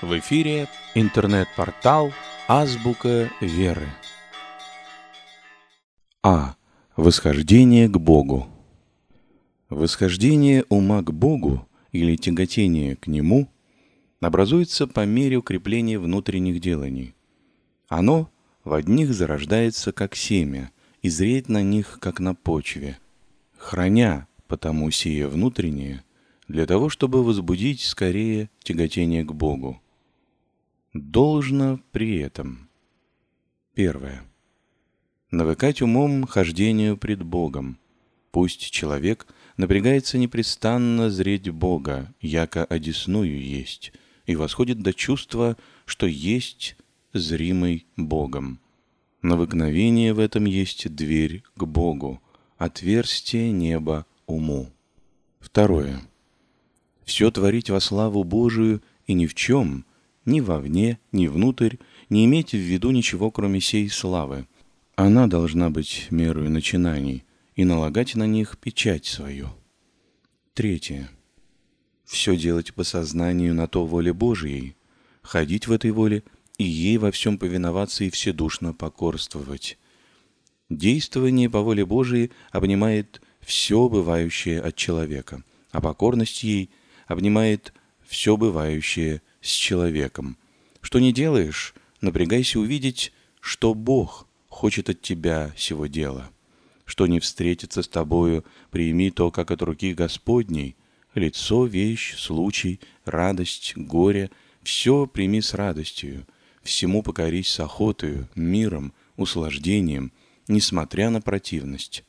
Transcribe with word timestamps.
В 0.00 0.16
эфире 0.20 0.68
интернет-портал 0.94 2.12
«Азбука 2.46 3.32
веры». 3.40 3.88
А. 6.22 6.54
Восхождение 6.94 7.88
к 7.88 7.96
Богу. 7.96 8.46
Восхождение 9.68 10.64
ума 10.68 11.02
к 11.02 11.12
Богу 11.12 11.66
или 11.90 12.14
тяготение 12.14 12.94
к 12.94 13.08
Нему 13.08 13.48
образуется 14.20 14.86
по 14.86 15.04
мере 15.04 15.38
укрепления 15.38 15.98
внутренних 15.98 16.60
деланий. 16.60 17.16
Оно 17.88 18.30
в 18.62 18.74
одних 18.74 19.12
зарождается 19.12 19.90
как 19.90 20.14
семя 20.14 20.70
и 21.02 21.08
зреет 21.08 21.48
на 21.48 21.62
них 21.62 21.98
как 22.00 22.20
на 22.20 22.36
почве, 22.36 23.00
храня 23.56 24.28
потому 24.46 24.92
сие 24.92 25.26
внутреннее 25.26 26.04
для 26.46 26.66
того, 26.66 26.88
чтобы 26.88 27.24
возбудить 27.24 27.80
скорее 27.80 28.48
тяготение 28.62 29.24
к 29.24 29.32
Богу. 29.32 29.82
Должно 30.94 31.80
при 31.92 32.16
этом. 32.18 32.68
Первое. 33.74 34.24
Навыкать 35.30 35.82
умом 35.82 36.26
хождению 36.26 36.96
пред 36.96 37.22
Богом. 37.22 37.78
Пусть 38.30 38.70
человек 38.70 39.26
напрягается 39.58 40.16
непрестанно 40.16 41.10
зреть 41.10 41.50
Бога, 41.50 42.14
яко 42.20 42.64
одесную 42.64 43.38
есть, 43.38 43.92
и 44.24 44.34
восходит 44.34 44.80
до 44.80 44.94
чувства, 44.94 45.58
что 45.84 46.06
есть 46.06 46.76
зримый 47.12 47.86
Богом. 47.96 48.58
Навыкновение 49.20 50.14
в 50.14 50.18
этом 50.18 50.46
есть 50.46 50.94
дверь 50.94 51.42
к 51.54 51.64
Богу, 51.64 52.22
отверстие 52.56 53.50
неба 53.52 54.06
уму. 54.26 54.70
Второе. 55.40 56.00
Все 57.04 57.30
творить 57.30 57.68
во 57.68 57.80
славу 57.80 58.24
Божию 58.24 58.82
и 59.06 59.14
ни 59.14 59.26
в 59.26 59.34
чем, 59.34 59.84
ни 60.28 60.40
вовне, 60.40 61.00
ни 61.10 61.26
внутрь, 61.26 61.76
не 62.10 62.24
иметь 62.26 62.52
в 62.52 62.58
виду 62.58 62.90
ничего, 62.90 63.30
кроме 63.30 63.60
сей 63.60 63.88
славы. 63.88 64.46
Она 64.94 65.26
должна 65.26 65.70
быть 65.70 66.06
мерою 66.10 66.50
начинаний 66.50 67.24
и 67.56 67.64
налагать 67.64 68.14
на 68.14 68.26
них 68.26 68.58
печать 68.58 69.06
свою. 69.06 69.48
Третье. 70.54 71.10
Все 72.04 72.36
делать 72.36 72.74
по 72.74 72.84
сознанию 72.84 73.54
на 73.54 73.66
то 73.66 73.84
воле 73.84 74.12
Божией, 74.12 74.76
ходить 75.22 75.66
в 75.66 75.72
этой 75.72 75.90
воле 75.90 76.22
и 76.58 76.64
ей 76.64 76.98
во 76.98 77.10
всем 77.10 77.38
повиноваться 77.38 78.04
и 78.04 78.10
вседушно 78.10 78.72
покорствовать. 78.72 79.78
Действование 80.68 81.48
по 81.48 81.60
воле 81.60 81.86
Божией 81.86 82.30
обнимает 82.50 83.22
все 83.40 83.88
бывающее 83.88 84.60
от 84.60 84.76
человека, 84.76 85.42
а 85.70 85.80
покорность 85.80 86.42
ей 86.42 86.70
обнимает 87.06 87.72
все 88.06 88.36
бывающее 88.36 89.22
с 89.40 89.50
человеком. 89.50 90.36
Что 90.80 90.98
не 90.98 91.12
делаешь, 91.12 91.74
напрягайся 92.00 92.60
увидеть, 92.60 93.12
что 93.40 93.74
Бог 93.74 94.26
хочет 94.48 94.90
от 94.90 95.00
тебя 95.02 95.52
сего 95.56 95.86
дела. 95.86 96.30
Что 96.84 97.06
не 97.06 97.20
встретится 97.20 97.82
с 97.82 97.88
тобою, 97.88 98.44
прими 98.70 99.10
то, 99.10 99.30
как 99.30 99.50
от 99.50 99.62
руки 99.62 99.92
Господней. 99.92 100.76
Лицо, 101.14 101.66
вещь, 101.66 102.16
случай, 102.16 102.80
радость, 103.04 103.74
горе— 103.76 104.30
все 104.62 105.06
прими 105.06 105.40
с 105.40 105.54
радостью. 105.54 106.26
Всему 106.62 107.02
покорись 107.02 107.50
с 107.50 107.60
охотою, 107.60 108.28
миром, 108.34 108.92
услаждением, 109.16 110.12
несмотря 110.46 111.08
на 111.08 111.22
противность. 111.22 112.04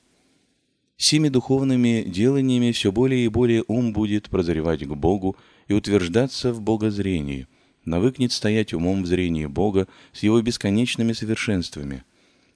Сими 0.97 1.30
духовными 1.30 2.03
деланиями 2.05 2.73
все 2.73 2.91
более 2.91 3.23
и 3.23 3.30
более 3.30 3.64
ум 3.69 3.93
будет 3.93 4.30
прозревать 4.30 4.86
к 4.86 4.93
Богу 4.93 5.38
и 5.70 5.73
утверждаться 5.73 6.52
в 6.52 6.62
богозрении, 6.62 7.48
навыкнет 7.86 8.34
стоять 8.34 8.73
умом 8.73 9.03
в 9.03 9.06
зрении 9.06 9.45
Бога 9.45 9.88
с 10.11 10.23
его 10.23 10.42
бесконечными 10.42 11.14
совершенствами. 11.14 12.03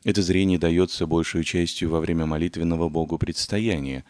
Это 0.03 0.21
зрение 0.21 0.59
дается 0.59 1.07
большую 1.07 1.45
частью 1.45 1.89
во 1.89 2.01
время 2.01 2.25
молитвенного 2.25 2.89
Богу 2.89 3.17
предстояния 3.17 4.03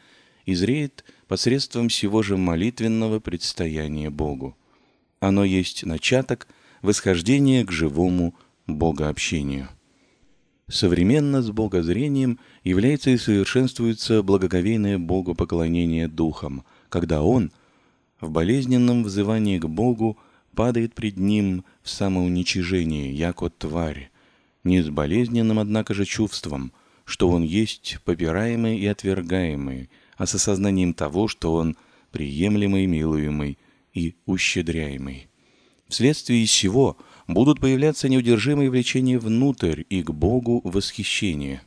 и 0.45 0.55
зреет 0.55 1.03
посредством 1.27 1.89
всего 1.89 2.23
же 2.23 2.38
молитвенного 2.38 3.19
предстояния 3.19 4.09
Богу. 4.09 4.57
Оно 5.19 5.44
есть 5.44 5.85
начаток 5.85 6.47
восхождения 6.81 7.63
к 7.66 7.72
живому 7.72 8.33
богообщению. 8.67 9.67
Современно 10.69 11.41
с 11.41 11.51
богозрением 11.51 12.39
является 12.63 13.09
и 13.09 13.17
совершенствуется 13.17 14.23
благоговейное 14.23 14.97
Богу 14.97 15.35
поклонение 15.35 16.07
духом, 16.07 16.63
когда 16.89 17.22
он 17.22 17.51
в 18.23 18.31
болезненном 18.31 19.03
взывании 19.03 19.59
к 19.59 19.66
Богу 19.66 20.17
падает 20.56 20.94
пред 20.94 21.17
ним 21.17 21.66
в 21.81 21.89
самоуничижение, 21.89 23.13
яко 23.13 23.50
тварь, 23.50 24.11
не 24.63 24.81
с 24.81 24.89
болезненным, 24.89 25.59
однако 25.59 25.94
же, 25.94 26.06
чувством, 26.06 26.72
что 27.06 27.29
он 27.29 27.44
есть 27.44 28.00
попираемый 28.06 28.78
и 28.78 28.85
отвергаемый, 28.88 29.89
а 30.17 30.25
с 30.25 30.35
осознанием 30.35 30.94
того, 30.94 31.28
что 31.28 31.53
он 31.53 31.75
приемлемый, 32.12 32.85
милуемый 32.85 33.57
и 33.94 34.16
ущедряемый. 34.25 35.28
Вследствие 35.88 36.45
сего– 36.45 36.97
будут 37.28 37.59
появляться 37.59 38.09
неудержимые 38.09 38.69
влечения 38.69 39.19
внутрь 39.19 39.83
и 39.89 40.03
к 40.03 40.12
Богу 40.12 40.62
восхищение. 40.63 41.62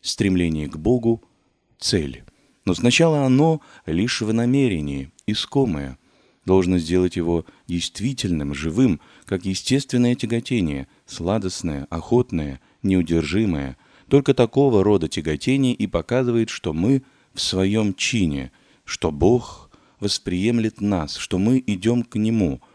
Стремление 0.00 0.68
к 0.68 0.76
Богу– 0.76 1.22
цель. 1.78 2.24
Но 2.64 2.74
сначала 2.74 3.24
оно 3.24 3.60
лишь 3.86 4.20
в 4.22 4.32
намерении, 4.32 5.10
искомое. 5.26 5.98
Должно 6.44 6.78
сделать 6.78 7.16
его 7.16 7.44
действительным, 7.66 8.54
живым, 8.54 9.00
как 9.24 9.44
естественное 9.44 10.14
тяготение, 10.14 10.88
сладостное, 11.06 11.86
охотное, 11.90 12.60
неудержимое. 12.82 13.76
Только 14.08 14.34
такого 14.34 14.84
рода 14.84 15.08
тяготение 15.08 15.74
и 15.74 15.86
показывает, 15.86 16.50
что 16.50 16.72
мы 16.72 17.02
в 17.32 17.40
своем 17.40 17.94
чине, 17.94 18.52
что 18.84 19.10
Бог 19.10 19.70
восприемлет 20.00 20.80
нас, 20.80 21.16
что 21.16 21.38
мы 21.38 21.62
идем 21.66 22.02
к 22.02 22.16
Нему– 22.16 22.60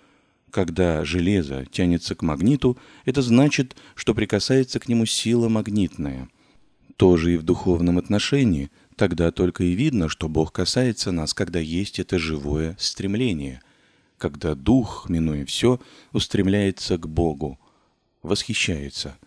когда 0.51 1.05
железо 1.05 1.65
тянется 1.71 2.15
к 2.15 2.21
магниту, 2.21 2.77
это 3.05 3.21
значит, 3.21 3.75
что 3.95 4.13
прикасается 4.13 4.79
к 4.79 4.87
нему 4.87 5.05
сила 5.05 5.49
магнитная. 5.49 6.29
Тоже 6.97 7.35
и 7.35 7.37
в 7.37 7.43
духовном 7.43 7.97
отношении, 7.97 8.69
тогда 8.99 9.31
только 9.31 9.63
и 9.63 9.71
видно, 9.71 10.09
что 10.09 10.27
Бог 10.27 10.51
касается 10.51 11.13
нас, 11.13 11.33
когда 11.33 11.57
есть 11.59 11.99
это 11.99 12.19
живое 12.19 12.75
стремление, 12.77 13.61
когда 14.17 14.55
дух, 14.55 15.07
минуя 15.07 15.45
все, 15.45 15.79
устремляется 16.11 16.97
к 16.97 17.07
Богу, 17.07 17.57
восхищается. 18.23 19.17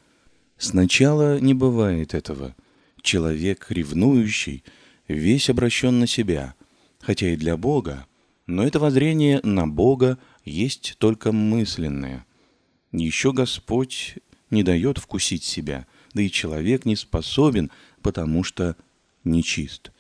Сначала 0.59 1.41
не 1.41 1.55
бывает 1.55 2.13
этого. 2.13 2.55
Человек, 3.01 3.67
ревнующий, 3.71 4.63
весь 5.09 5.49
обращен 5.49 6.01
на 6.01 6.07
себя, 6.07 6.55
хотя 7.01 7.31
и 7.31 7.37
для 7.37 7.57
Бога, 7.57 8.07
но 8.47 8.65
это 8.65 8.79
воззрение 8.79 9.41
на 9.43 9.67
Бога– 9.67 10.19
есть 10.45 10.97
только 10.99 11.33
мысленное. 11.33 12.27
Еще 12.93 13.33
Господь 13.33 14.17
не 14.51 14.63
дает 14.63 14.99
вкусить 14.99 15.45
себя, 15.45 15.87
да 16.13 16.21
и 16.23 16.31
человек 16.31 16.85
не 16.85 16.97
способен, 16.97 17.71
потому 18.03 18.45
что 18.45 18.77
нечист. 19.25 19.93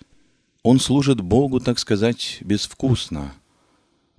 Он 0.63 0.79
служит 0.79 1.21
Богу, 1.21 1.61
так 1.61 1.79
сказать, 1.79 2.39
безвкусно. 2.41 3.35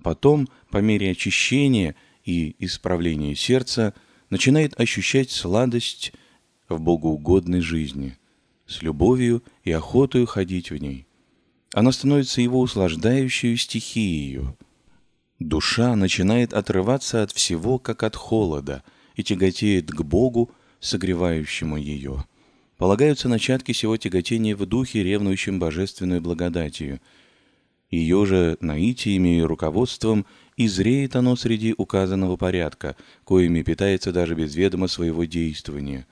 Потом, 0.02 0.48
по 0.70 0.78
мере 0.78 1.10
очищения 1.10 1.94
и 2.24 2.54
исправления 2.58 3.34
сердца, 3.34 3.94
начинает 4.30 4.78
ощущать 4.78 5.30
сладость 5.30 6.12
в 6.68 6.80
богоугодной 6.80 7.60
жизни, 7.60 8.18
с 8.66 8.82
любовью 8.82 9.42
и 9.62 9.72
охотою 9.72 10.26
ходить 10.26 10.70
в 10.70 10.76
ней. 10.76 11.06
Она 11.72 11.92
становится 11.92 12.40
его 12.40 12.60
услаждающей 12.60 13.56
стихией, 13.56 14.40
Душа 15.38 15.96
начинает 15.96 16.54
отрываться 16.54 17.22
от 17.22 17.32
всего, 17.32 17.78
как 17.78 18.02
от 18.02 18.16
холода, 18.16 18.82
и 19.16 19.22
тяготеет 19.22 19.90
к 19.90 20.02
Богу, 20.02 20.50
согревающему 20.80 21.76
ее. 21.76 22.24
Полагаются 22.76 23.28
начатки 23.28 23.72
сего 23.72 23.96
тяготения 23.96 24.56
в 24.56 24.66
духе, 24.66 25.02
ревнующем 25.02 25.58
божественную 25.58 26.20
благодатью. 26.20 27.00
Ее 27.90 28.26
же 28.26 28.58
наитиями 28.60 29.38
и 29.38 29.42
руководством 29.42 30.26
и 30.56 30.66
зреет 30.66 31.14
оно 31.14 31.36
среди 31.36 31.74
указанного 31.76 32.36
порядка, 32.36 32.96
коими 33.22 33.62
питается 33.62 34.12
даже 34.12 34.34
без 34.34 34.56
ведома 34.56 34.88
своего 34.88 35.24
действования. 35.24 36.06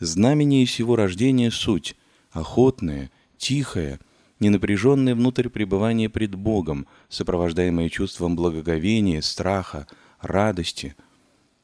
Знамение 0.00 0.66
сего 0.66 0.96
рождения— 0.96 1.50
суть, 1.52 1.96
охотная, 2.32 3.10
тихая, 3.38 4.00
ненапряженное 4.40 5.14
внутрь 5.14 5.48
пребывание 5.48 6.08
пред 6.10 6.34
Богом, 6.34 6.86
сопровождаемое 7.08 7.88
чувством 7.88 8.34
благоговения, 8.34 9.20
страха, 9.22 9.86
радости 10.20 10.96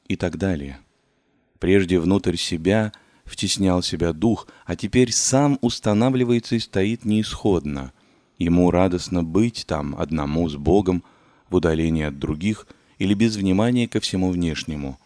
и 0.06 0.16
так 0.16 0.38
далее. 0.38 0.78
Прежде 1.58 1.98
внутрь 1.98 2.36
себя 2.36 2.92
втеснял 3.32 3.82
себя 3.82 4.12
дух, 4.12 4.46
а 4.66 4.76
теперь 4.76 5.10
сам 5.10 5.58
устанавливается 5.62 6.54
и 6.54 6.58
стоит 6.58 7.04
неисходно. 7.04 7.92
Ему 8.38 8.70
радостно 8.70 9.24
быть 9.24 9.64
там, 9.66 9.96
одному 9.98 10.48
с 10.48 10.56
Богом, 10.56 11.02
в 11.48 11.56
удалении 11.56 12.04
от 12.04 12.18
других, 12.18 12.66
или 12.98 13.14
без 13.14 13.36
внимания 13.36 13.88
ко 13.88 14.00
всему 14.00 14.30
внешнему. 14.30 14.98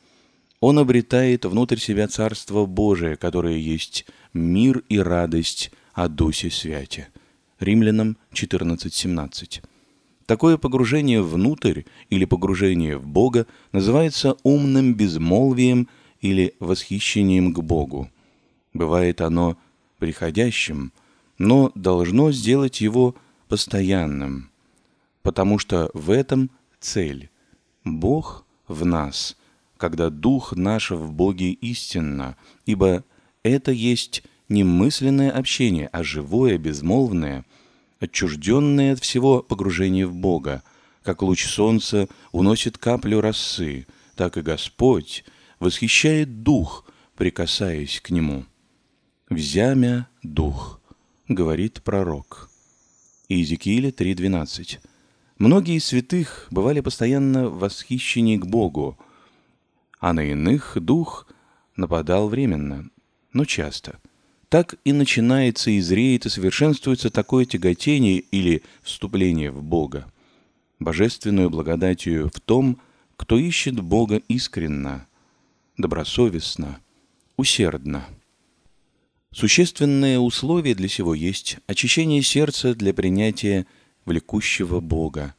Он 0.60 0.78
обретает 0.78 1.44
внутрь 1.44 1.78
себя 1.78 2.08
Царство 2.08 2.66
Божие, 2.66 3.16
которое 3.16 3.58
есть 3.58 4.06
мир 4.34 4.82
и 4.88 4.98
радость 4.98 5.70
о 5.94 6.08
Дусе 6.08 6.50
Святе. 6.50 7.08
Римлянам 7.60 8.16
14.17. 8.34 9.62
Такое 10.26 10.56
погружение 10.56 11.22
внутрь 11.22 11.82
или 12.10 12.24
погружение 12.24 12.98
в 12.98 13.06
Бога 13.06 13.46
называется 13.72 14.36
умным 14.42 14.94
безмолвием 14.94 15.88
или 16.20 16.54
восхищением 16.58 17.54
к 17.54 17.60
Богу. 17.60 18.10
Бывает 18.76 19.22
оно 19.22 19.56
приходящим, 19.98 20.92
но 21.38 21.72
должно 21.74 22.30
сделать 22.30 22.82
его 22.82 23.14
постоянным, 23.48 24.50
потому 25.22 25.58
что 25.58 25.90
в 25.94 26.10
этом 26.10 26.50
цель. 26.78 27.30
Бог 27.84 28.44
в 28.68 28.84
нас, 28.84 29.38
когда 29.78 30.10
Дух 30.10 30.52
наш 30.54 30.90
в 30.90 31.10
Боге 31.10 31.52
истинно, 31.52 32.36
ибо 32.66 33.02
это 33.42 33.72
есть 33.72 34.22
не 34.50 34.62
мысленное 34.62 35.30
общение, 35.30 35.88
а 35.90 36.02
живое, 36.02 36.58
безмолвное, 36.58 37.46
отчужденное 37.98 38.92
от 38.92 39.00
всего 39.00 39.42
погружение 39.42 40.06
в 40.06 40.14
Бога, 40.14 40.62
как 41.02 41.22
луч 41.22 41.46
солнца 41.46 42.08
уносит 42.30 42.76
каплю 42.76 43.22
росы, 43.22 43.86
так 44.16 44.36
и 44.36 44.42
Господь 44.42 45.24
восхищает 45.60 46.42
Дух, 46.42 46.84
прикасаясь 47.16 48.02
к 48.02 48.10
Нему. 48.10 48.44
«Взямя 49.28 50.06
Дух»,— 50.22 50.80
говорит 51.28 51.82
пророк. 51.82 52.48
Иезекииля 53.28 53.90
3.12. 53.90 54.78
Многие 55.38 55.80
святых 55.80 56.46
бывали 56.52 56.78
постоянно 56.78 57.48
в 57.48 57.58
восхищении 57.58 58.36
к 58.36 58.46
Богу, 58.46 58.96
а 59.98 60.12
на 60.12 60.20
иных 60.20 60.78
Дух 60.80 61.26
нападал 61.74 62.28
временно, 62.28 62.88
но 63.32 63.44
часто. 63.44 63.98
Так 64.48 64.76
и 64.84 64.92
начинается 64.92 65.72
и 65.72 65.80
зреет 65.80 66.26
и 66.26 66.28
совершенствуется 66.28 67.10
такое 67.10 67.46
тяготение 67.46 68.20
или 68.20 68.62
вступление 68.82 69.50
в 69.50 69.60
Бога. 69.60 70.06
Божественную 70.78 71.50
благодатью 71.50 72.30
в 72.32 72.40
том, 72.40 72.80
кто 73.16 73.36
ищет 73.38 73.80
Бога 73.80 74.22
искренно, 74.28 75.08
добросовестно, 75.76 76.78
усердно. 77.36 78.06
Существенное 79.36 80.18
условие 80.18 80.74
для 80.74 80.88
сего 80.88 81.12
есть 81.12 81.58
очищение 81.66 82.22
сердца 82.22 82.74
для 82.74 82.94
принятия 82.94 83.66
влекущего 84.06 84.80
Бога. 84.80 85.34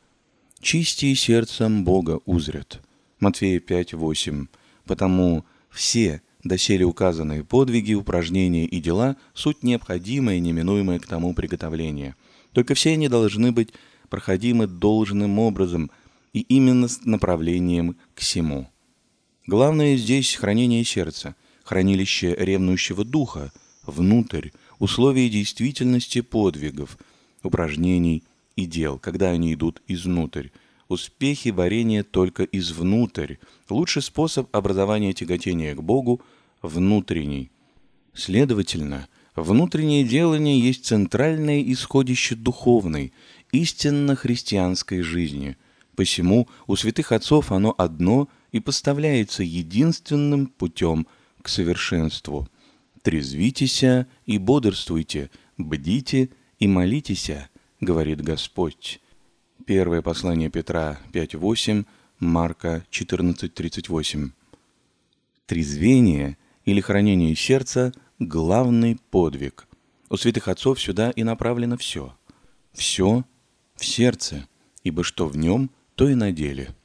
«Чисти 0.60 1.16
сердцем 1.16 1.84
Бога 1.84 2.20
узрят». 2.26 2.80
Матфея 3.20 3.60
5:8. 3.60 4.50
Потому 4.86 5.46
все 5.72 6.22
доселе 6.44 6.86
указанные 6.86 7.44
подвиги, 7.44 7.96
упражнения 7.96 8.68
и 8.68 8.80
дела– 8.80 9.18
суть 9.34 9.64
необходимое 9.64 10.36
и 10.36 10.42
неминуемое 10.42 11.00
к 11.00 11.08
тому 11.08 11.34
приготовление. 11.34 12.16
Только 12.52 12.76
все 12.76 12.92
они 12.92 13.10
должны 13.10 13.52
быть 13.52 13.70
проходимы 14.10 14.68
должным 14.68 15.40
образом 15.40 15.90
и 16.34 16.42
именно 16.42 16.88
с 16.88 17.04
направлением 17.04 17.96
к 18.14 18.20
всему. 18.20 18.70
Главное 19.48 19.98
здесь 19.98 20.36
хранение 20.36 20.84
сердца, 20.84 21.36
хранилище 21.64 22.36
ревнующего 22.38 23.04
духа, 23.04 23.52
внутрь, 23.88 24.50
условия 24.78 25.30
действительности 25.30 26.22
подвигов, 26.22 27.00
упражнений 27.42 28.24
и 28.56 28.66
дел, 28.66 29.00
когда 29.00 29.31
они 29.31 29.54
идут 29.54 29.81
изнутрь. 29.88 30.50
Успехи 30.88 31.50
варения 31.50 32.04
только 32.04 32.44
извнутрь. 32.44 33.36
Лучший 33.69 34.01
способ 34.01 34.56
образования 34.56 35.13
тяготения 35.13 35.74
к 35.74 35.81
Богу– 35.81 36.22
внутренний. 36.62 37.51
Следовательно, 38.13 39.07
внутреннее 39.36 40.04
делание 40.04 40.60
есть 40.60 40.86
центральное 40.86 41.62
исходище 41.62 42.36
духовной, 42.36 43.13
истинно 43.51 44.16
христианской 44.16 45.01
жизни. 45.01 45.57
Посему 45.95 46.48
у 46.68 46.75
святых 46.75 47.12
отцов 47.12 47.51
оно 47.51 47.74
одно 47.78 48.30
и 48.51 48.60
поставляется 48.60 49.44
единственным 49.44 50.48
путем 50.48 51.07
к 51.42 51.50
совершенству. 51.50 52.48
«Трезвитеся 53.07 54.06
и 54.25 54.38
бодрствуйте, 54.38 55.31
бдите 55.57 56.30
и 56.59 56.68
молитеся»,— 56.68 57.48
говорит 57.80 58.21
Господь. 58.21 59.00
Первое 59.65 60.01
послание 60.01 60.50
Петра 60.50 61.00
5.8, 61.13 61.86
Марка 62.19 62.86
14.38. 62.92 64.31
Трезвение 65.45 66.38
или 66.65 66.81
хранение 66.81 67.33
сердца– 67.33 67.94
главный 68.19 69.00
подвиг. 69.10 69.69
У 70.10 70.18
святых 70.18 70.50
отцов 70.50 70.77
сюда 70.77 71.12
и 71.12 71.24
направлено 71.24 71.77
все. 71.77 72.13
Все 72.74 73.24
в 73.77 73.86
сердце, 73.86 74.50
ибо 74.83 75.06
что 75.06 75.30
в 75.30 75.38
нем, 75.38 75.71
то 75.95 76.10
и 76.10 76.13
на 76.13 76.33
деле. 76.33 76.75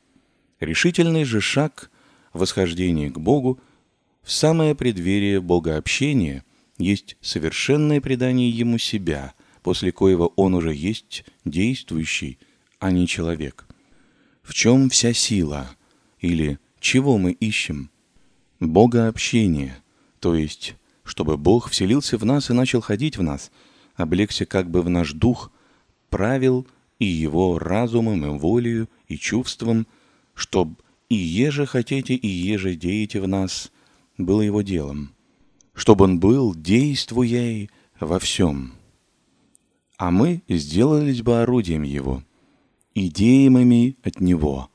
Решительный 0.60 1.24
же 1.24 1.40
шаг 1.40 1.90
восхождения 2.32 3.10
к 3.10 3.18
Богу 3.18 3.58
в 4.22 4.32
самое 4.32 4.74
преддверие 4.74 5.40
Богообщения 5.40 6.44
есть 6.78 7.16
совершенное 7.20 8.00
предание 8.00 8.50
Ему 8.50 8.78
себя– 8.78 9.34
после 9.62 9.92
коего 9.92 10.32
он 10.36 10.54
уже 10.54 10.74
есть 10.74 11.24
действующий, 11.44 12.38
а 12.78 12.90
не 12.90 13.06
человек. 13.06 13.66
В 14.42 14.54
чем 14.54 14.90
вся 14.90 15.12
сила? 15.12 15.70
Или 16.20 16.58
чего 16.80 17.18
мы 17.18 17.32
ищем? 17.32 17.90
Бога 18.60 19.08
общения, 19.08 19.82
то 20.20 20.34
есть, 20.34 20.74
чтобы 21.04 21.36
Бог 21.36 21.70
вселился 21.70 22.18
в 22.18 22.24
нас 22.24 22.50
и 22.50 22.52
начал 22.52 22.80
ходить 22.80 23.16
в 23.16 23.22
нас, 23.22 23.50
облегся 23.94 24.46
как 24.46 24.70
бы 24.70 24.82
в 24.82 24.90
наш 24.90 25.12
дух, 25.12 25.50
правил 26.10 26.66
и 26.98 27.06
его 27.06 27.58
разумом, 27.58 28.24
и 28.24 28.38
волею, 28.38 28.88
и 29.08 29.16
чувством, 29.16 29.86
чтоб 30.34 30.80
и 31.08 31.14
еже 31.14 31.66
хотите, 31.66 32.14
и 32.14 32.28
еже 32.28 32.74
деете 32.74 33.20
в 33.20 33.28
нас, 33.28 33.72
было 34.18 34.42
его 34.42 34.62
делом, 34.62 35.14
чтобы 35.74 36.04
он 36.04 36.20
был, 36.20 36.54
действуя 36.54 37.68
во 38.00 38.18
всем 38.18 38.74
а 40.02 40.10
мы 40.10 40.42
сделались 40.48 41.22
бы 41.22 41.42
орудием 41.42 41.84
Его, 41.84 42.24
идеемыми 42.92 43.96
от 44.02 44.18
Него, 44.18 44.68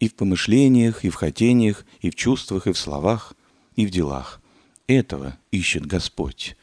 и 0.00 0.08
в 0.08 0.14
помышлениях, 0.14 1.04
и 1.04 1.10
в 1.10 1.14
хотениях, 1.14 1.84
и 2.00 2.08
в 2.08 2.14
чувствах, 2.14 2.66
и 2.66 2.72
в 2.72 2.78
словах, 2.78 3.34
и 3.76 3.84
в 3.84 3.90
делах. 3.90 4.40
Этого 4.86 5.36
ищет 5.50 5.84
Господь, 5.84 6.56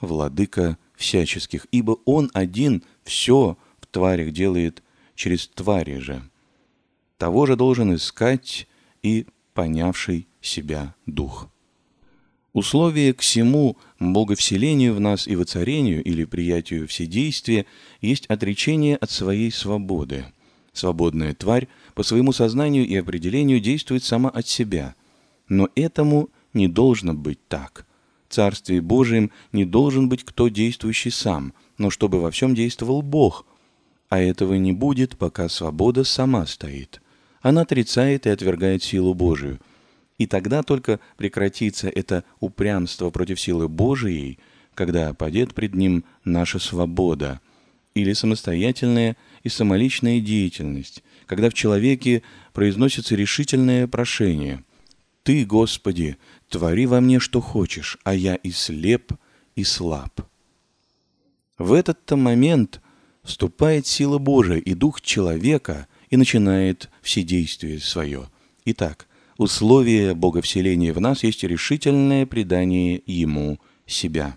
Владыка 0.00 0.78
всяческих, 0.94 1.66
ибо 1.72 1.98
Он 2.04 2.30
один 2.34 2.84
все 3.02 3.58
в 3.80 3.86
тварях 3.88 4.30
делает 4.30 4.84
через 5.16 5.48
твари 5.48 5.98
же. 5.98 6.22
Того 7.18 7.46
же 7.46 7.56
должен 7.56 7.92
искать 7.96 8.68
и 9.02 9.26
понявший 9.54 10.28
себя 10.40 10.94
Дух. 11.04 11.48
Условие 12.56 13.12
к 13.12 13.20
всему 13.20 13.76
боговселению 14.00 14.94
в 14.94 15.00
нас 15.00 15.28
и 15.28 15.36
воцарению 15.36 16.02
или 16.02 16.24
приятию 16.24 16.88
вседействия 16.88 17.66
есть 18.00 18.24
отречение 18.28 18.96
от 18.96 19.10
своей 19.10 19.52
свободы. 19.52 20.24
Свободная 20.72 21.34
тварь 21.34 21.68
по 21.94 22.02
своему 22.02 22.32
сознанию 22.32 22.86
и 22.86 22.96
определению 22.96 23.60
действует 23.60 24.04
сама 24.04 24.30
от 24.30 24.46
себя. 24.46 24.94
Но 25.50 25.68
этому 25.74 26.30
не 26.54 26.66
должно 26.66 27.12
быть 27.12 27.46
так. 27.46 27.84
В 28.26 28.32
Царстве 28.32 28.80
Божием 28.80 29.32
не 29.52 29.66
должен 29.66 30.08
быть 30.08 30.24
кто 30.24 30.48
действующий 30.48 31.10
сам, 31.10 31.52
но 31.76 31.90
чтобы 31.90 32.22
во 32.22 32.30
всем 32.30 32.54
действовал 32.54 33.02
Бог. 33.02 33.44
А 34.08 34.18
этого 34.18 34.54
не 34.54 34.72
будет, 34.72 35.18
пока 35.18 35.50
свобода 35.50 36.04
сама 36.04 36.46
стоит. 36.46 37.02
Она 37.42 37.60
отрицает 37.60 38.24
и 38.24 38.30
отвергает 38.30 38.82
силу 38.82 39.12
Божию– 39.12 39.60
и 40.18 40.26
тогда 40.26 40.62
только 40.62 41.00
прекратится 41.16 41.88
это 41.88 42.24
упрямство 42.40 43.10
против 43.10 43.40
силы 43.40 43.68
Божией, 43.68 44.38
когда 44.74 45.12
падет 45.14 45.54
пред 45.54 45.74
ним 45.74 46.04
наша 46.24 46.58
свобода, 46.58 47.40
или 47.94 48.12
самостоятельная 48.12 49.16
и 49.42 49.48
самоличная 49.48 50.20
деятельность, 50.20 51.02
когда 51.26 51.48
в 51.48 51.54
человеке 51.54 52.22
произносится 52.52 53.14
решительное 53.14 53.86
прошение 53.86 54.62
«Ты, 55.22 55.44
Господи, 55.44 56.18
твори 56.48 56.86
во 56.86 57.00
мне, 57.00 57.20
что 57.20 57.40
хочешь, 57.40 57.98
а 58.04 58.14
я 58.14 58.34
и 58.36 58.50
слеп, 58.50 59.12
и 59.54 59.64
слаб». 59.64 60.20
В 61.58 61.72
этот-то 61.72 62.16
момент 62.16 62.80
вступает 63.24 63.86
сила 63.86 64.18
Божия 64.18 64.58
и 64.58 64.74
дух 64.74 65.00
человека 65.00 65.88
и 66.10 66.16
начинает 66.16 66.90
все 67.02 67.22
действия 67.22 67.80
свое. 67.80 68.28
Итак, 68.66 69.08
условие 69.38 70.14
Боговселения 70.14 70.92
в 70.92 71.00
нас 71.00 71.22
есть 71.22 71.42
решительное 71.44 72.26
предание 72.26 73.02
Ему 73.06 73.58
себя. 73.86 74.36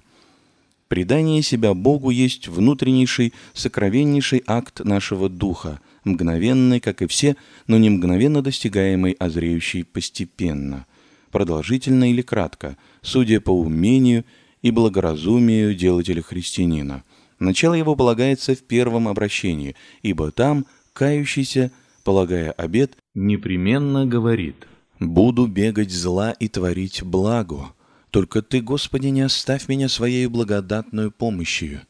Предание 0.88 1.44
себя 1.44 1.74
Богу 1.74 2.10
есть 2.10 2.48
внутреннейший, 2.48 3.34
сокровеннейший 3.53 4.44
акт 4.48 4.84
нашего 4.84 5.29
духа, 5.29 5.79
мгновенной, 6.03 6.79
как 6.79 7.01
и 7.01 7.08
все, 7.08 7.36
но 7.68 7.77
не 7.77 7.89
мгновенно 7.89 8.41
достигаемой, 8.41 9.15
а 9.20 9.29
зреющей 9.29 9.84
постепенно, 9.84 10.88
продолжительно 11.32 12.10
или 12.10 12.24
кратко, 12.24 12.75
судя 13.01 13.39
по 13.39 13.51
умению 13.51 14.25
и 14.63 14.72
благоразумию 14.72 15.75
делателя-христианина. 15.75 17.03
Начало 17.38 17.75
его 17.75 17.96
полагается 17.96 18.56
в 18.56 18.63
первом 18.63 19.08
обращении, 19.08 19.75
ибо 20.01 20.32
там 20.32 20.65
кающийся, 20.94 21.72
полагая 22.03 22.51
обет, 22.51 22.98
непременно 23.13 24.08
говорит 24.08 24.65
«Буду 25.00 25.48
бегать 25.48 25.91
зла 25.91 26.32
и 26.32 26.48
творить 26.48 27.03
благо, 27.03 27.74
только 28.12 28.41
Ты, 28.41 28.62
Господи, 28.62 29.08
не 29.08 29.22
оставь 29.22 29.70
меня 29.70 29.88
Своей 29.89 30.27
благодатную 30.27 31.12
помощью». 31.12 31.82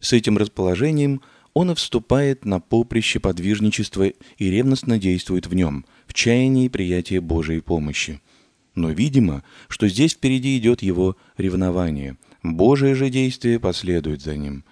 С 0.00 0.12
этим 0.12 0.38
расположением 0.38 1.20
он 1.52 1.70
и 1.70 1.74
вступает 1.74 2.44
на 2.44 2.60
поприще 2.60 3.20
подвижничества 3.20 4.04
и 4.08 4.50
ревностно 4.50 4.98
действует 4.98 5.46
в 5.46 5.54
нем, 5.54 5.84
в 6.06 6.14
чаянии 6.14 6.68
приятия 6.68 7.20
Божией 7.20 7.60
помощи. 7.60 8.20
Но 8.74 8.90
видимо, 8.90 9.42
что 9.68 9.88
здесь 9.88 10.12
впереди 10.12 10.56
идет 10.58 10.82
его 10.82 11.16
ревнование. 11.36 12.16
Божие 12.42 12.94
же 12.94 13.10
действие 13.10 13.60
последует 13.60 14.22
за 14.22 14.36
ним. 14.36 14.64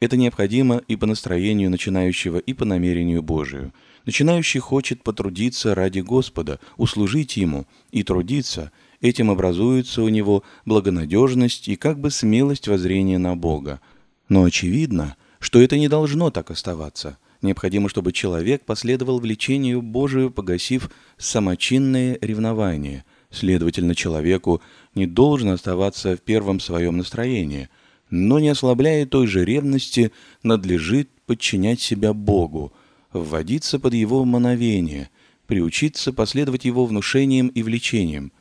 Это 0.00 0.16
необходимо 0.16 0.82
и 0.88 0.96
по 0.96 1.06
настроению 1.06 1.70
начинающего, 1.70 2.38
и 2.38 2.52
по 2.52 2.64
намерению 2.64 3.22
Божию. 3.22 3.72
Начинающий 4.04 4.60
хочет 4.60 5.02
потрудиться 5.02 5.74
ради 5.74 6.00
Господа, 6.00 6.58
услужить 6.76 7.36
Ему 7.36 7.66
и 7.92 8.02
трудиться. 8.02 8.72
Этим 9.00 9.30
образуется 9.30 10.02
у 10.02 10.08
него 10.08 10.42
благонадежность 10.64 11.68
и 11.68 11.76
как 11.76 12.00
бы 12.00 12.10
смелость 12.10 12.68
воззрения 12.68 13.18
на 13.18 13.36
Бога. 13.36 13.80
Но 14.28 14.44
очевидно, 14.44 15.16
что 15.38 15.60
это 15.60 15.78
не 15.78 15.88
должно 15.88 16.30
так 16.30 16.50
оставаться. 16.50 17.18
Необходимо, 17.42 17.88
чтобы 17.88 18.12
человек 18.12 18.64
последовал 18.64 19.18
влечению 19.18 19.82
Божию, 19.82 20.30
погасив 20.30 20.90
самочинное 21.18 22.18
ревнование. 22.20 23.04
Следовательно, 23.30 23.94
человеку 23.94 24.62
не 24.94 25.06
должно 25.06 25.52
оставаться 25.52 26.16
в 26.16 26.20
первом 26.20 26.60
своем 26.60 26.98
настроении, 26.98 27.68
но 28.10 28.38
не 28.38 28.48
ослабляя 28.48 29.06
той 29.06 29.26
же 29.26 29.44
ревности, 29.44 30.12
надлежит 30.42 31.08
подчинять 31.26 31.80
себя 31.80 32.12
Богу, 32.12 32.72
вводиться 33.12 33.78
под 33.78 33.94
Его 33.94 34.24
мановение, 34.24 35.10
приучиться 35.46 36.12
последовать 36.12 36.64
Его 36.64 36.86
внушениям 36.86 37.48
и 37.48 37.62
влечениям. 37.62 38.32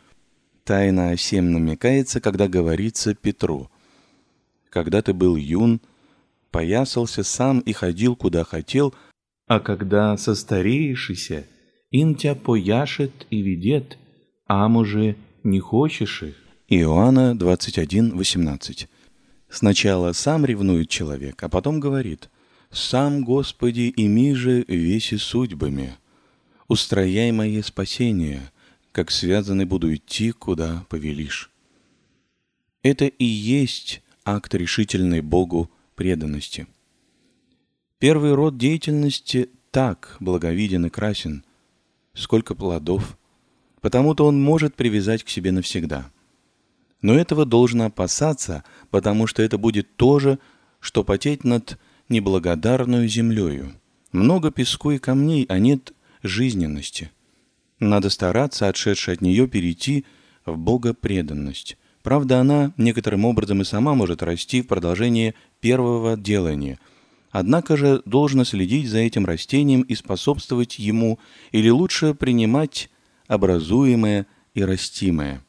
Тайна 0.63 1.15
всем 1.15 1.51
намекается, 1.51 2.21
когда 2.21 2.47
говорится 2.47 3.15
Петру. 3.15 3.69
«Когда 4.69 5.01
ты 5.01 5.13
был 5.13 5.35
юн, 5.35 5.81
поясался 6.51 7.23
сам 7.23 7.59
и 7.59 7.73
ходил, 7.73 8.15
куда 8.15 8.43
хотел, 8.43 8.93
а 9.47 9.59
когда 9.59 10.15
состареешься, 10.15 11.45
ин 11.91 12.15
тебя 12.15 12.35
пояшет 12.35 13.27
и 13.29 13.41
ведет, 13.41 13.97
а 14.47 14.69
може 14.69 15.17
не 15.43 15.59
хочешь 15.59 16.23
их. 16.23 16.35
Иоанна 16.69 17.35
21:18. 17.35 18.87
Сначала 19.49 20.13
сам 20.13 20.45
ревнует 20.45 20.87
человек, 20.87 21.43
а 21.43 21.49
потом 21.49 21.81
говорит: 21.81 22.29
"Сам, 22.71 23.23
Господи, 23.23 23.93
ими 23.95 24.33
же 24.33 24.63
веси 24.67 25.17
судьбами, 25.17 25.97
устрояй 26.67 27.31
мое 27.31 27.61
спасение, 27.61 28.51
как 28.91 29.11
связанный 29.11 29.65
буду 29.65 29.93
идти, 29.93 30.31
куда 30.31 30.85
повелишь". 30.89 31.51
Это 32.83 33.05
и 33.05 33.25
есть 33.25 34.01
акт 34.25 34.55
решительный 34.55 35.21
Богу 35.21 35.69
преданности. 35.95 36.67
Первый 37.99 38.33
род 38.33 38.57
деятельности 38.57 39.49
так 39.69 40.17
благовиден 40.19 40.85
и 40.87 40.89
красен, 40.89 41.43
сколько 42.13 42.55
плодов, 42.55 43.17
потому-то 43.81 44.25
он 44.25 44.41
может 44.41 44.75
привязать 44.75 45.23
к 45.23 45.29
себе 45.29 45.51
навсегда. 45.51 46.11
Но 47.01 47.13
этого 47.13 47.45
должно 47.45 47.85
опасаться, 47.85 48.63
потому 48.89 49.27
что 49.27 49.41
это 49.43 49.57
будет 49.57 49.95
то 49.95 50.19
же, 50.19 50.39
что 50.79 51.03
потеть 51.03 51.43
над 51.43 51.77
неблагодарную 52.11 53.07
землею. 53.07 53.73
Много 54.11 54.51
песку 54.51 54.91
и 54.91 54.99
камней, 54.99 55.45
а 55.49 55.57
нет 55.57 55.93
жизненности. 56.21 57.09
Надо 57.79 58.09
стараться, 58.09 58.67
отшедший 58.67 59.15
от 59.15 59.21
нее, 59.21 59.47
перейти 59.47 60.05
в 60.45 60.57
богопреданность. 60.57 61.77
Правда, 62.03 62.39
она 62.41 62.73
некоторым 62.77 63.25
образом 63.25 63.61
и 63.61 63.65
сама 63.65 63.95
может 63.95 64.21
расти 64.21 64.61
в 64.61 64.67
продолжении 64.67 65.33
первого 65.61 66.17
делания. 66.17 66.77
Однако 67.31 67.77
же 67.77 68.01
должно 68.05 68.43
следить 68.43 68.89
за 68.89 68.99
этим 68.99 69.25
растением 69.25 69.81
и 69.83 69.95
способствовать 69.95 70.77
ему, 70.79 71.17
или 71.51 71.69
лучше 71.69 72.13
принимать 72.13 72.89
образуемое 73.27 74.27
и 74.53 74.63
растимое. 74.63 75.41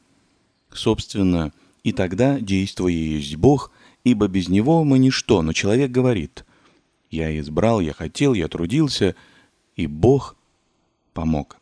Собственно, 0.73 1.53
и 1.83 1.93
тогда 1.93 2.39
действуя 2.39 2.93
есть 2.93 3.35
Бог, 3.37 3.73
ибо 4.05 4.29
без 4.29 4.49
Него 4.49 4.85
мы 4.85 4.99
ничто, 4.99 5.43
но 5.43 5.53
человек 5.53 5.91
говорит 5.91 6.45
«Я 7.13 7.39
избрал, 7.39 7.81
я 7.81 7.93
хотел, 7.93 8.33
я 8.33 8.49
трудился, 8.49 9.15
и 9.77 9.87
Бог 9.87 10.35
помог». 11.13 11.59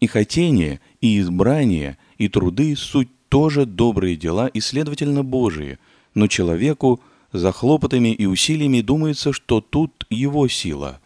И 0.00 0.06
хотение, 0.06 0.80
и 1.00 1.18
избрание, 1.18 1.98
и 2.16 2.28
труды– 2.28 2.76
суть 2.76 3.08
тоже 3.28 3.66
добрые 3.66 4.16
дела 4.16 4.46
и, 4.46 4.60
следовательно, 4.60 5.24
Божии, 5.24 5.78
но 6.14 6.28
человеку 6.28 7.00
за 7.32 7.50
хлопотами 7.50 8.14
и 8.14 8.26
усилиями 8.26 8.80
думается, 8.80 9.32
что 9.32 9.60
тут 9.60 10.06
его 10.10 10.46
сила. 10.46 11.00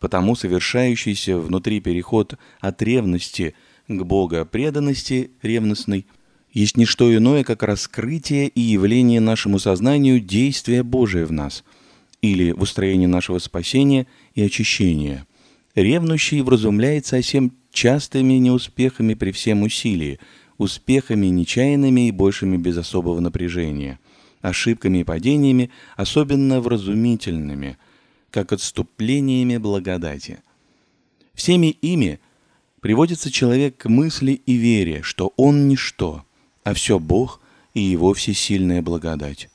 Потому 0.00 0.34
совершающийся 0.34 1.38
внутри 1.38 1.80
переход 1.80 2.34
от 2.58 2.82
ревности 2.82 3.54
к 3.86 4.02
Бога 4.02 4.44
преданности 4.44 5.30
ревностной 5.42 6.06
есть 6.52 6.76
не 6.76 6.86
что 6.86 7.14
иное, 7.16 7.44
как 7.44 7.62
раскрытие 7.62 8.48
и 8.48 8.60
явление 8.60 9.20
нашему 9.20 9.60
сознанию 9.60 10.18
действия 10.18 10.82
Божия 10.82 11.24
в 11.26 11.30
нас 11.32 11.62
или 12.22 12.52
в 12.52 12.62
устроении 12.62 13.06
нашего 13.06 13.38
спасения 13.38 14.06
и 14.34 14.42
очищения. 14.42 15.26
Ревнущий 15.74 16.40
вразумляется 16.40 17.16
о 17.16 17.22
всем 17.22 17.52
частыми 17.72 18.34
неуспехами 18.34 19.14
при 19.14 19.30
всем 19.30 19.62
усилии, 19.62 20.18
успехами 20.56 21.26
нечаянными 21.26 22.08
и 22.08 22.12
большими 22.12 22.56
без 22.56 22.76
особого 22.76 23.20
напряжения, 23.20 24.00
ошибками 24.40 24.98
и 24.98 25.04
падениями, 25.04 25.70
особенно 25.96 26.60
вразумительными, 26.60 27.78
как 28.30 28.52
отступлениями 28.52 29.56
благодати. 29.58 30.38
Всеми 31.34 31.68
ими 31.68 32.18
приводится 32.80 33.30
человек 33.30 33.76
к 33.76 33.88
мысли 33.88 34.40
и 34.44 34.54
вере, 34.54 35.02
что 35.02 35.32
он 35.36 35.68
ничто, 35.68 36.24
а 36.64 36.74
все 36.74 36.98
Бог 36.98 37.40
и 37.74 37.80
его 37.80 38.12
всесильная 38.14 38.82
благодать. 38.82 39.48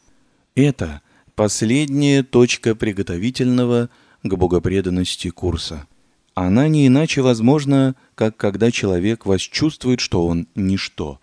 Это 0.55 1.01
последняя 1.35 2.23
точка 2.23 2.75
приготовительного 2.75 3.89
к 4.23 4.35
богопреданности 4.35 5.29
курса– 5.29 5.87
она 6.35 6.67
не 6.67 6.87
иначе 6.87 7.21
возможна, 7.21 7.95
как 8.15 8.37
когда 8.37 8.71
человек 8.71 9.27
восчувствует, 9.27 9.99
что 9.99 10.25
он 10.25 10.47
ничто. 10.55 11.19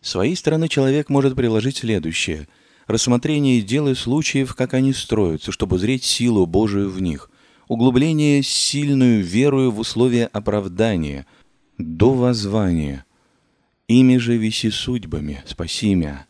С 0.00 0.10
своей 0.10 0.36
стороны 0.36 0.68
человек 0.68 1.08
может 1.08 1.34
приложить 1.34 1.78
следующее– 1.78 2.46
рассмотрение 2.86 3.60
дел 3.60 3.88
и 3.88 3.94
случаев, 3.94 4.54
как 4.54 4.74
они 4.74 4.92
строятся, 4.92 5.52
чтобы 5.52 5.78
зреть 5.78 6.04
силу 6.04 6.46
Божию 6.46 6.90
в 6.90 7.00
них, 7.00 7.30
углубление 7.68 8.42
сильную 8.42 9.24
верою 9.24 9.70
в 9.70 9.78
условия 9.78 10.26
оправдания, 10.26 11.26
до 11.78 12.12
воззвания. 12.12 13.04
Ими 13.88 14.16
же 14.18 14.36
виси 14.36 14.70
судьбами, 14.70 15.42
спаси 15.46 15.94
мя. 15.94 16.26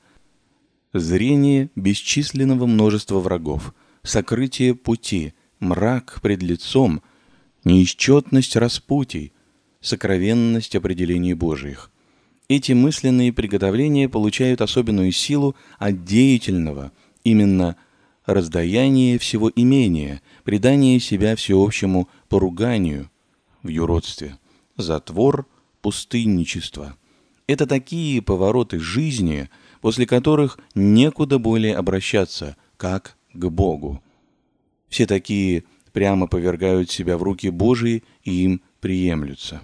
Зрение 0.93 1.71
бесчисленного 1.75 2.67
множества 2.67 3.19
врагов, 3.19 3.75
сокрытие 4.03 4.75
пути, 4.75 5.33
мрак 5.59 6.21
пред 6.21 6.43
лицом– 6.43 7.03
неисчетность 7.65 8.57
распутий, 8.57 9.33
сокровенность 9.81 10.77
определений 10.77 11.35
Божиих. 11.35 11.91
Эти 12.49 12.73
мысленные 12.73 13.33
приготовления 13.33 14.09
получают 14.09 14.61
особенную 14.61 15.13
силу 15.13 15.57
от 15.79 16.05
деятельного, 16.05 16.93
именно 17.25 17.77
раздаяния 18.27 19.19
всего 19.19 19.51
имения, 19.55 20.21
предания 20.45 21.01
себя 21.01 21.37
всеобщему 21.37 22.09
поруганию 22.29 23.11
в 23.63 23.69
юродстве, 23.69 24.39
затвор, 24.77 25.47
пустынничество. 25.81 26.97
Это 27.47 27.67
такие 27.67 28.21
повороты 28.23 28.79
жизни, 28.79 29.49
после 29.83 30.07
которых 30.07 30.59
некуда 30.75 31.39
более 31.39 31.77
обращаться, 31.77 32.57
как 32.79 33.17
к 33.35 33.45
Богу. 33.51 34.01
Все 34.89 35.07
такие 35.07 35.65
прямо 35.93 36.29
повергают 36.29 36.91
себя 36.91 37.19
в 37.19 37.23
руки 37.23 37.51
Божии 37.51 38.05
и 38.23 38.45
им 38.45 38.63
приемлются. 38.81 39.61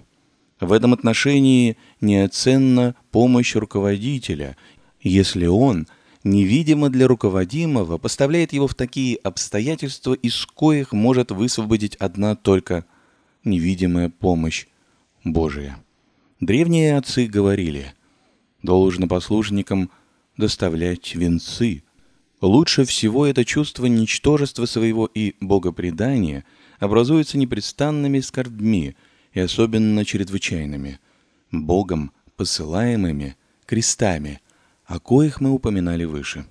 В 0.59 0.73
этом 0.73 0.93
отношении 0.93 1.77
неоценна 2.01 2.95
помощь 3.11 3.55
руководителя, 3.55 4.57
если 5.01 5.45
он 5.45 5.87
невидимо 6.25 6.89
для 6.89 7.07
руководимого, 7.07 7.97
поставляет 7.97 8.51
его 8.51 8.67
в 8.67 8.75
такие 8.75 9.15
обстоятельства, 9.17 10.13
из 10.13 10.45
коих 10.45 10.91
может 10.91 11.31
высвободить 11.31 11.95
одна 11.95 12.35
только 12.35 12.83
невидимая 13.45 14.09
помощь 14.09 14.67
Божия. 15.23 15.77
Древние 16.41 16.97
отцы 16.97 17.25
говорили, 17.25 17.93
должно 18.61 19.07
послушникам 19.07 19.89
доставлять 20.39 21.13
венцы. 21.15 21.83
Лучше 22.41 22.85
всего 22.85 23.27
это 23.27 23.43
чувство 23.43 23.85
ничтожества 23.85 24.65
своего 24.65 25.05
и 25.05 25.35
богопредания 25.41 26.45
образуется 26.79 27.37
непрестанными 27.37 28.21
скорбьми 28.21 28.95
и 29.33 29.39
особенно 29.41 30.05
чрезвычайными, 30.05 30.99
Богом 31.51 32.11
посылаемыми 32.37 33.35
крестами, 33.65 34.39
о 34.85 34.99
коих 34.99 35.41
мы 35.41 35.51
упоминали 35.51 36.05
выше. 36.05 36.45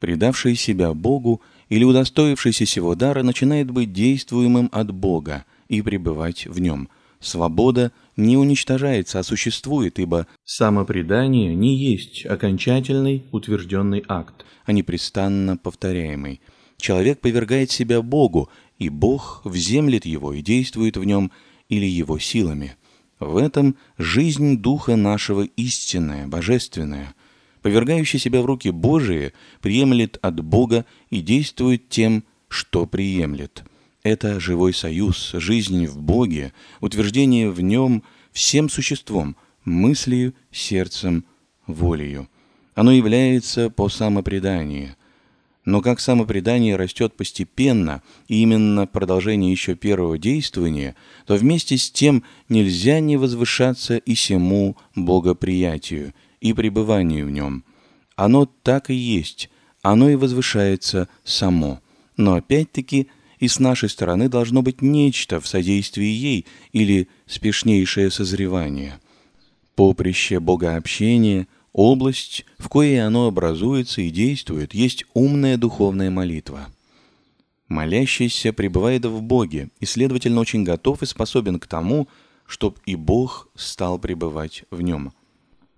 Предавший 0.00 0.56
себя 0.56 0.94
Богу 0.94 1.42
или 1.68 1.84
удостоившийся 1.84 2.64
сего 2.64 2.94
дара 2.94 3.22
начинает 3.22 3.70
быть 3.70 3.92
действуемым 3.92 4.70
от 4.72 4.90
Бога 4.90 5.44
и 5.68 5.82
пребывать 5.82 6.46
в 6.46 6.58
нем. 6.60 6.88
Свобода 7.26 7.90
не 8.16 8.36
уничтожается, 8.36 9.18
а 9.18 9.24
существует, 9.24 9.98
ибо 9.98 10.28
самопредание 10.44 11.56
не 11.56 11.76
есть 11.76 12.24
окончательный 12.24 13.24
утвержденный 13.32 14.04
акт, 14.06 14.46
а 14.64 14.70
непрестанно 14.70 15.56
повторяемый. 15.56 16.40
Человек 16.76 17.20
повергает 17.20 17.72
себя 17.72 18.00
Богу, 18.00 18.48
и 18.78 18.90
Бог 18.90 19.40
вземлет 19.44 20.06
его 20.06 20.32
и 20.34 20.40
действует 20.40 20.96
в 20.96 21.02
нем 21.02 21.32
или 21.68 21.86
его 21.86 22.20
силами. 22.20 22.76
В 23.18 23.38
этом 23.38 23.74
жизнь 23.98 24.58
Духа 24.58 24.94
нашего 24.94 25.42
истинная, 25.42 26.28
божественная. 26.28 27.12
Повергающий 27.60 28.20
себя 28.20 28.40
в 28.40 28.46
руки 28.46 28.70
Божии 28.70 29.32
приемлет 29.60 30.16
от 30.22 30.38
Бога 30.44 30.86
и 31.10 31.22
действует 31.22 31.88
тем, 31.88 32.22
что 32.48 32.86
приемлет. 32.86 33.64
Это 34.06 34.38
живой 34.38 34.72
союз, 34.72 35.32
жизнь 35.32 35.84
в 35.88 35.98
Боге, 35.98 36.52
утверждение 36.80 37.50
в 37.50 37.60
Нем 37.60 38.04
всем 38.30 38.68
существом, 38.68 39.34
мыслью, 39.64 40.32
сердцем, 40.52 41.24
волею. 41.66 42.28
Оно 42.76 42.92
является 42.92 43.68
по 43.68 43.88
самопреданию– 43.88 44.94
но 45.64 45.80
как 45.80 45.98
самопредание 45.98 46.76
растет 46.76 47.16
постепенно, 47.16 48.00
и 48.28 48.40
именно 48.40 48.86
продолжение 48.86 49.50
еще 49.50 49.74
первого 49.74 50.16
действования, 50.16 50.94
то 51.26 51.34
вместе 51.34 51.76
с 51.76 51.90
тем 51.90 52.22
нельзя 52.48 53.00
не 53.00 53.16
возвышаться 53.16 53.96
и 53.96 54.14
сему 54.14 54.76
богоприятию, 54.94 56.14
и 56.40 56.52
пребыванию 56.52 57.26
в 57.26 57.32
нем. 57.32 57.64
Оно 58.14 58.46
так 58.46 58.90
и 58.90 58.94
есть, 58.94 59.50
оно 59.82 60.08
и 60.08 60.14
возвышается 60.14 61.08
само. 61.24 61.80
Но 62.16 62.34
опять-таки 62.34 63.08
и 63.38 63.48
с 63.48 63.58
нашей 63.58 63.88
стороны 63.88 64.28
должно 64.28 64.62
быть 64.62 64.82
нечто 64.82 65.40
в 65.40 65.46
содействии 65.46 66.06
ей 66.06 66.46
или 66.72 67.08
спешнейшее 67.26 68.10
созревание. 68.10 68.98
Поприще 69.74 70.40
богообщения– 70.40 71.46
Область, 71.76 72.46
в 72.56 72.70
коей 72.70 73.04
оно 73.04 73.26
образуется 73.26 74.00
и 74.00 74.08
действует, 74.08 74.72
есть 74.72 75.04
умная 75.12 75.58
духовная 75.58 76.10
молитва. 76.10 76.70
Молящийся 77.68 78.54
пребывает 78.54 79.04
в 79.04 79.20
Боге 79.20 79.68
и, 79.78 79.84
следовательно, 79.84 80.40
очень 80.40 80.64
готов 80.64 81.02
и 81.02 81.06
способен 81.06 81.60
к 81.60 81.66
тому, 81.66 82.08
чтобы 82.46 82.78
и 82.86 82.96
Бог 82.96 83.48
стал 83.54 83.98
пребывать 83.98 84.64
в 84.70 84.80
нем. 84.80 85.12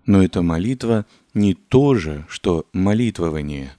Но 0.07 0.23
эта 0.23 0.41
молитва 0.41 1.05
не 1.35 1.55
то 1.55 1.97
же, 1.97 2.25
что 2.29 2.65
молитвование. 2.73 3.73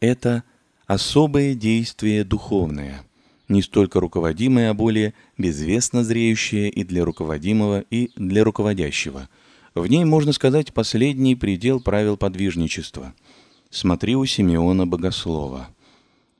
Это 0.00 0.42
особое 0.86 1.54
действие 1.54 2.24
духовное, 2.24 3.02
не 3.48 3.62
столько 3.62 4.00
руководимое, 4.00 4.70
а 4.70 4.74
более 4.74 5.14
безвестно 5.38 6.04
зреющее 6.04 6.68
и 6.68 6.84
для 6.84 7.04
руководимого, 7.04 7.80
и 7.90 8.10
для 8.16 8.44
руководящего– 8.44 9.28
в 9.76 9.86
ней, 9.88 10.06
можно 10.06 10.32
сказать, 10.32 10.72
последний 10.72 11.36
предел 11.36 11.80
правил 11.80 12.16
подвижничества. 12.16 13.12
Смотри 13.68 14.16
у 14.16 14.24
Симеона 14.24 14.86
Богослова. 14.86 15.68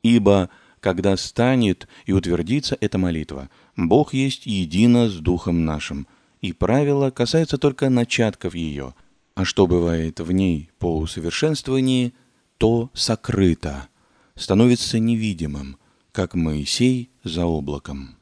«Ибо, 0.03 0.49
когда 0.81 1.15
станет 1.19 1.87
и 2.07 2.13
утвердится 2.13 2.79
эта 2.81 2.97
молитва, 2.97 3.51
Бог 3.77 4.15
есть 4.15 4.47
едино 4.47 5.11
с 5.11 5.17
Духом 5.17 5.67
нашим, 5.67 6.07
и 6.41 6.55
правила 6.55 7.11
касаются 7.11 7.59
только 7.59 7.91
начатков 7.91 8.55
ее, 8.55 8.95
а 9.35 9.45
что 9.45 9.67
бывает 9.67 10.19
в 10.19 10.33
ней 10.33 10.71
по 10.79 10.97
усовершенствовании, 10.97 12.15
то 12.57 12.89
сокрыто, 12.95 13.89
становится 14.37 14.99
невидимым, 14.99 15.77
как 16.13 16.35
Моисей 16.35 17.11
за 17.25 17.45
облаком». 17.47 18.16